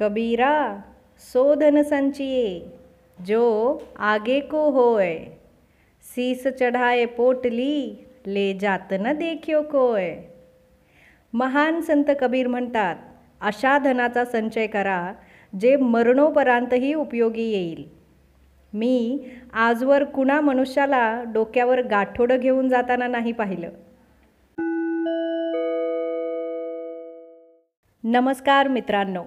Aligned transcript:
कबीरा 0.00 0.82
सोधन 1.32 1.82
संचिये 1.82 2.60
जो 3.26 3.42
आगे 3.98 4.40
को 4.40 4.70
होय 4.70 5.16
सीस 6.04 6.46
चढाए 6.46 7.04
पोटली 7.04 8.06
ले 8.26 8.52
जात 8.54 8.92
न 8.92 9.12
देखियो 9.12 9.62
कोय 9.62 10.14
महान 11.32 11.80
संत 11.80 12.10
कबीर 12.20 12.46
म्हणतात 12.46 12.96
अशा 13.40 13.78
धनाचा 13.78 14.24
संचय 14.24 14.66
करा 14.66 15.12
जे 15.60 15.76
मरणोपरांतही 15.76 16.94
उपयोगी 16.94 17.44
येईल। 17.50 17.84
मी 18.72 19.18
आजवर 19.52 20.04
कुणा 20.04 20.40
मनुष्याला 20.40 21.22
डोक्यावर 21.34 21.82
गाठोडं 21.82 22.36
घेऊन 22.36 22.68
जाताना 22.68 23.06
नाही 23.06 23.32
पाहिलं। 23.32 23.70
नमस्कार 28.04 28.68
मित्रांनो 28.68 29.24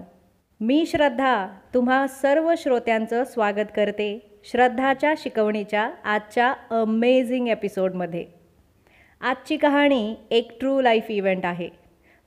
मी 0.64 0.86
श्रद्धा 0.86 1.46
तुम्हा 1.74 2.06
सर्व 2.06 2.54
श्रोत्यांचं 2.58 3.24
स्वागत 3.24 3.70
करते 3.76 4.40
श्रद्धाच्या 4.44 5.14
शिकवणीच्या 5.18 5.90
आजच्या 6.04 6.54
अमेझिंग 6.70 7.48
एपिसोडमध्ये 7.48 8.26
आजची 9.20 9.56
कहाणी 9.56 10.14
एक 10.30 10.60
ट्रू 10.60 10.80
लाईफ 10.80 11.06
इव्हेंट 11.08 11.46
आहे 11.46 11.68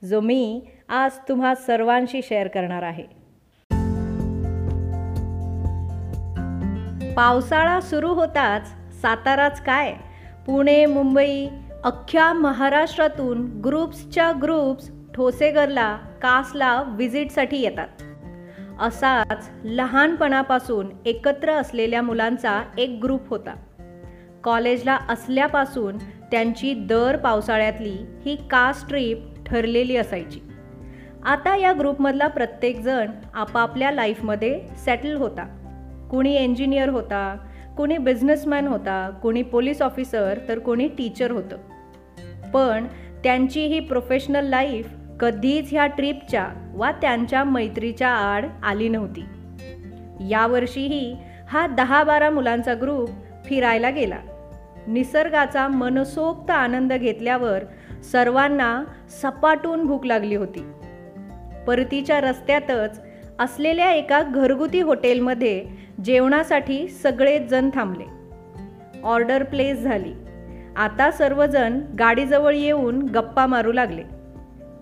जो 0.04 0.20
मी 0.20 0.60
आज 0.88 1.10
तुम्हा 1.28 1.54
सर्वांशी 1.54 2.20
शेअर 2.22 2.48
करणार 2.48 2.82
आहे. 2.82 3.04
पावसाळा 7.14 7.80
सुरू 7.80 8.08
होताच 8.08 8.68
साताराच 9.02 9.64
काय? 9.64 9.94
पुणे 10.46 10.86
मुंबई 10.86 11.48
अख्ख्या 11.84 12.32
महाराष्ट्रातून 12.32 13.60
ग्रुप्सच्या 13.60 14.32
ग्रुप्स 14.42 14.90
ठोसेगरला 15.14 15.96
कासला 15.96 16.82
व्हिजिटसाठी 16.82 17.60
येतात. 17.60 17.88
असाच 18.80 19.50
लहानपणापासून 19.64 20.86
एकत्र 21.06 21.52
असलेल्या 21.52 22.02
मुलांचा 22.02 22.62
एक 22.78 23.00
ग्रुप 23.02 23.28
होता. 23.28 23.54
कॉलेजला 24.44 24.98
असल्यापासून 25.08 25.98
त्यांची 26.30 26.74
दर 26.74 27.16
पावसाळ्यातली 27.16 27.96
ही 28.24 28.36
कास्ट 28.50 28.88
ट्रीप 28.88 29.18
ठरलेली 29.46 29.96
असायची. 29.96 30.40
आता 31.24 31.56
या 31.56 31.72
ग्रुपमधला 31.78 32.26
प्रत्येकजण 32.26 33.10
आपापल्या 33.34 33.90
लाईफमध्ये 33.90 34.60
सेटल 34.84 35.16
होता. 35.16 35.44
कुणी 36.10 36.36
इंजिनियर 36.36 36.88
होता 36.88 37.36
कुणी 37.76 37.98
बिझनेसमॅन 37.98 38.66
होता 38.66 39.10
कुणी 39.22 39.42
पोलीस 39.42 39.82
ऑफिसर 39.82 40.38
तर 40.48 40.58
कोणी 40.58 40.88
टीचर 40.88 41.30
होतं. 41.30 41.56
पण 42.50 42.86
त्यांची 43.24 43.66
ही 43.66 43.80
प्रोफेशनल 43.80 44.46
लाईफ 44.46 44.88
कधीच 45.20 45.68
ह्या 45.70 45.86
ट्रिपच्या 45.86 46.48
वा 46.74 46.92
त्यांच्या 46.92 47.44
मैत्रीच्या 47.44 48.08
आड 48.08 48.44
आली 48.62 48.88
नव्हती. 48.88 49.24
यावर्षीही 50.30 51.16
हा 51.48 51.66
दहा 51.66 52.04
बारा 52.04 52.30
मुलांचा 52.30 52.74
ग्रुप 52.74 53.10
फिरायला 53.44 53.90
गेला. 53.90 54.18
निसर्गाचा 54.86 55.68
मनसोक्त 55.68 56.50
आनंद 56.50 56.92
घेतल्यावर 56.92 57.64
सर्वांना 58.12 58.84
सपाटून 59.22 59.86
भूक 59.86 60.06
लागली 60.06 60.34
होती. 60.34 60.64
परतीच्या 61.66 62.20
रस्त्यातच 62.20 63.02
असलेल्या 63.38 63.92
एका 63.92 64.22
घरगुती 64.22 64.80
हॉटेलमध्ये 64.80 65.66
जेवणासाठी 66.04 66.88
सगळेच 66.88 67.42
जण 67.42 67.70
थांबले. 67.74 68.04
ऑर्डर 69.02 69.42
प्लेस 69.42 69.80
झाली. 69.80 70.12
आता 70.76 71.10
सर्वजण 71.10 71.80
गाडीजवळ 71.98 72.54
येऊन 72.54 73.02
गप्पा 73.02 73.46
मारू 73.46 73.72
लागले. 73.72 74.17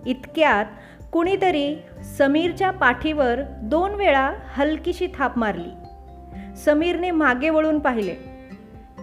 इतक्यात 0.05 0.65
कुणीतरी 1.11 1.75
समीरच्या 2.17 2.71
पाठीवर 2.71 3.39
दोन 3.61 3.95
वेळा 3.95 4.31
हलकीशी 4.55 5.07
थाप 5.17 5.37
मारली. 5.37 5.69
समीरने 6.55 7.11
मागे 7.11 7.49
वळून 7.49 7.79
पाहिले. 7.79 8.15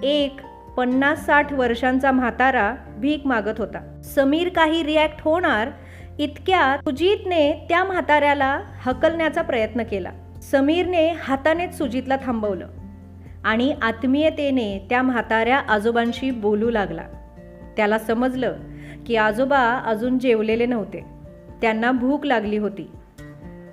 एक 0.02 0.40
पन्नास 0.76 1.26
साठ 1.26 1.52
वर्षांचा 1.52 2.10
म्हातारा 2.10 2.74
भीक 2.96 3.26
मागत 3.26 3.58
होता. 3.58 4.00
समीर 4.04 4.48
काही 4.48 4.84
रिॲक्ट 4.84 5.16
होणार 5.20 5.70
इतक्यात 6.18 6.78
सुजितने 6.78 7.66
त्या 7.68 7.84
म्हाताऱ्याला 7.84 8.60
हकलण्याचा 8.80 9.42
प्रयत्न 9.42 9.82
केला. 9.82 10.10
समीरने 10.42 11.08
हातानेच 11.08 11.78
सुजितला 11.78 12.16
थांबवलं 12.16 12.66
आणि 13.44 13.74
आत्मीयतेने 13.82 14.86
त्या 14.90 15.02
म्हाताऱ्या 15.02 15.58
आजोबांशी 15.58 16.30
बोलू 16.30 16.70
लागला. 16.70 17.02
त्याला 17.76 17.98
समजलं 17.98 18.54
की 19.06 19.16
आजोबा 19.16 19.82
अजून 19.86 20.18
जेवलेले 20.18 20.66
नव्हते. 20.66 21.04
त्यांना 21.60 21.92
भूक 21.92 22.26
लागली 22.26 22.56
होती. 22.56 22.90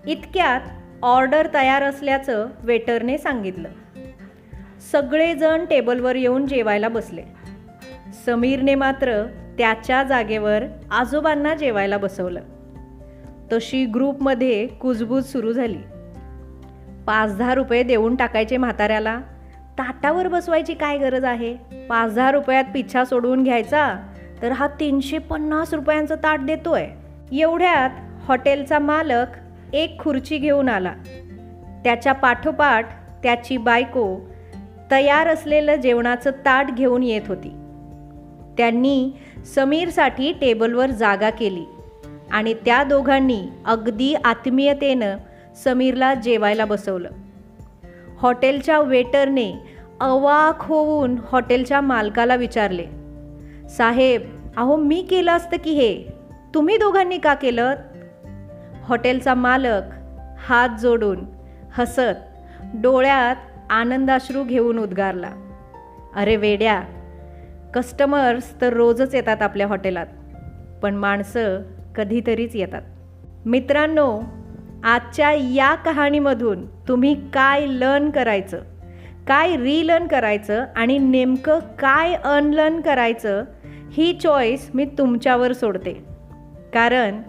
इतक्यात 0.07 0.61
ऑर्डर 1.03 1.47
तयार 1.53 1.83
असल्याचं 1.83 2.47
वेटरने 2.59 3.17
सांगितलं. 3.17 3.69
सगळेजण 4.91 5.65
टेबलवर 5.65 6.15
येऊन 6.15 6.47
जेवायला 6.47 6.87
बसले. 6.87 7.23
समीरने 8.25 8.75
मात्र 8.75 9.23
त्याच्या 9.57 10.03
जागेवर 10.03 10.63
आजोबांना 10.91 11.55
जेवायला 11.55 11.97
बसवलं. 11.97 12.41
तशी 13.53 13.85
ग्रुपमध्ये 13.85 14.67
कुजबूज 14.67 15.23
सुरू 15.23 15.53
झाली. 15.53 15.77
पाच 17.07 17.37
दहा 17.37 17.53
रुपये 17.53 17.83
देऊन 17.83 18.15
टाकायचे 18.15 18.57
म्हाताऱ्याला. 18.57 19.19
ताटावर 19.77 20.27
बसवायची 20.27 20.73
काय 20.73 20.97
गरज 20.97 21.23
आहे? 21.23 21.57
पाच 21.89 22.15
दहा 22.15 22.31
रुपयात 22.31 22.63
पिच्छा 22.73 23.05
सोडवून 23.05 23.43
घ्यायचा? 23.43 24.10
तर 24.41 24.51
हा 24.51 24.67
तीनशे 24.67 25.17
पन्नास 25.17 25.73
रुपयांचं 25.73 26.15
ताट 26.15 26.39
देतोय. 26.39 26.87
एवढ्यात 27.31 27.89
हॉटेलचा 28.27 28.79
मालक 28.79 29.27
एक 29.73 29.99
खुर्ची 29.99 30.37
घेऊन 30.37 30.69
आला. 30.69 30.93
त्याच्या 31.83 32.13
पाठोपाठ 32.13 32.85
त्याची 33.23 33.57
बायको 33.57 34.19
तयार 34.91 35.27
असलेलं 35.27 35.75
जेवणाचं 35.75 36.31
ताट 36.31 36.71
घेऊन 36.71 37.03
येत 37.03 37.21
होती. 37.27 37.49
त्यांनी 38.57 39.11
समीरसाठी 39.55 40.31
टेबलवर 40.31 40.89
जागा 40.89 41.29
केली 41.29 41.65
आणि 42.31 42.53
त्या 42.53 42.83
दोघांनी 42.83 43.43
अगदी 43.65 44.13
आत्मीयतेनं 44.13 45.17
समीरला 45.63 46.13
जेवायला 46.13 46.65
बसवलं. 46.65 47.09
हॉटेलच्या 48.19 48.79
वेटरने 48.79 49.53
अवाक 49.99 50.63
होऊन 50.63 51.15
हॉटेलच्या 51.31 51.81
मालकाला 51.81 52.35
विचारले 52.35 53.00
साहेब 53.77 54.21
अहो 54.57 54.75
मी 54.75 55.01
केलं 55.01 55.31
असतं 55.31 55.57
की 55.57 55.71
हे. 55.71 56.03
तुम्ही 56.53 56.77
दोघांनी 56.77 57.17
का 57.17 57.33
केलं? 57.33 57.75
हॉटेलचा 58.83 59.33
मालक 59.33 59.81
हात 60.47 60.69
जोडून 60.79 61.25
हसत 61.73 62.19
डोळ्यात 62.73 63.35
आनंदाश्रू 63.69 64.43
घेऊन 64.43 64.79
उद्गारला. 64.79 65.31
अरे 66.15 66.35
वेड्या 66.35 66.81
कस्टमर्स 67.73 68.61
तर 68.61 68.73
रोजच 68.73 69.15
येतात 69.15 69.41
आपल्या 69.41 69.67
हॉटेलात 69.67 70.05
पण 70.83 70.95
माणसं 70.95 71.61
कधीतरीच 71.95 72.55
येतात. 72.55 72.81
मित्रांनो 73.45 74.21
आजच्या 74.83 75.31
या 75.31 75.75
कहाणीमधून 75.75 76.65
तुम्ही 76.87 77.15
काय 77.29 77.65
लर्न 77.67 78.09
करायचं 78.09 78.61
काय 79.27 79.57
रिलर्न 79.57 80.07
करायचं 80.07 80.65
आणि 80.75 80.97
नेमकं 80.97 81.59
काय 81.59 82.13
अनलर्न 82.13 82.81
करायचं 82.81 83.43
ही 83.91 84.13
चॉईस 84.13 84.69
मी 84.73 84.85
तुमच्यावर 84.85 85.53
सोडते. 85.53 85.93
कारण 86.73 87.21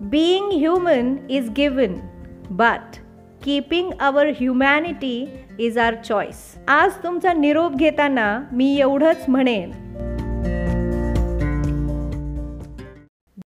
being 0.00 0.50
human 0.52 1.16
is 1.30 1.50
given 1.56 1.94
but 2.50 2.96
keeping 3.44 3.90
our 4.00 4.26
humanity 4.26 5.26
is 5.58 5.78
our 5.78 5.94
choice 5.94 6.58
आज 6.68 6.92
तुमचा 7.02 7.32
निरोप 7.32 7.72
घेताना 7.72 8.42
मी 8.52 8.78
एवढंच 8.80 9.24
म्हणेन. 9.28 9.70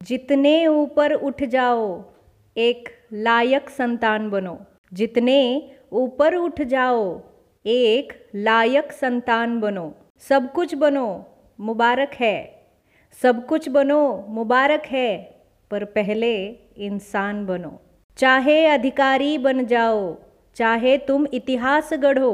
जितने 0.06 0.66
ऊपर 0.68 1.14
उठ 1.14 1.44
जाओ 1.44 2.00
एक 2.56 2.88
लायक 3.12 3.70
संतान 3.70 4.30
बनो. 4.30 4.56
जितने 4.96 5.72
ऊपर 5.92 6.36
उठ 6.36 6.62
जाओ 6.62 7.18
एक 7.66 8.12
लायक 8.34 8.92
संतान 8.92 9.60
बनो. 9.60 9.90
सब 10.30 10.48
कुछ 10.56 10.76
बनो. 10.76 11.20
मुबारक 11.60 12.08
है. 12.14 12.61
सब 13.14 13.46
कुछ 13.46 13.70
बनो, 13.70 14.26
मुबारक 14.30 14.84
है, 14.86 15.42
पर 15.72 15.84
पहले 15.84 16.34
इंसान 16.78 17.46
बनो। 17.46 17.82
चाहे 18.18 18.66
अधिकारी 18.66 19.38
बन 19.38 19.66
जाओ, 19.66 20.16
चाहे 20.56 20.98
तुम 20.98 21.28
इतिहास 21.34 21.94
गढ़ो, 21.94 22.34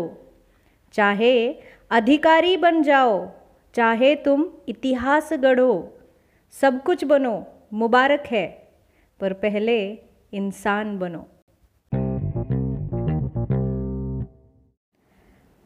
चाहे 0.94 1.56
अधिकारी 1.90 2.58
बन 2.58 2.82
जाओ, 2.84 3.28
चाहे 3.74 4.16
तुम 4.16 4.46
इतिहास 4.68 5.34
गढ़ो, 5.34 5.98
सब 6.52 6.84
कुछ 6.84 7.04
बनो, 7.04 7.44
मुबारक 7.74 8.24
है, 8.26 8.48
पर 9.20 9.34
पहले 9.34 10.00
इंसान 10.34 10.98
बनो। 11.00 11.28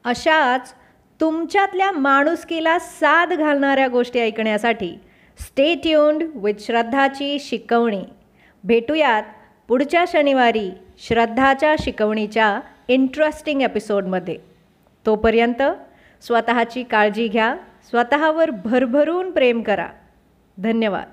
अशाच 0.06 0.76
तुमच्यातल्या 1.22 1.92
माणुसकीला 1.92 2.80
साथ 2.80 3.28
घालणाऱ्या 3.28 3.88
गोष्टी 3.88 4.20
ऐकण्यासाठी 4.20 5.00
स्टे 5.40 5.76
ट्यून्ड 5.76 6.24
विथ 6.36 6.54
श्रद्धाची 6.60 7.40
शिकवणी. 7.40 8.02
भेटूयात 8.64 9.24
पुढच्या 9.68 10.06
शनिवारी 10.08 10.72
श्रद्धाच्या 10.98 11.76
शिकवणीच्या 11.80 12.60
इंटरेस्टिंग 12.88 13.62
एपिसोडमध्ये 13.62 14.38
तोपर्यंत 15.06 15.62
स्वतःची 16.22 16.84
काळजी 16.84 17.28
घ्या 17.28 17.56
स्वतःवर 17.90 18.50
भरभरून 18.50 19.32
प्रेम 19.32 19.62
करा. 19.62 19.88
धन्यवाद. 20.58 21.08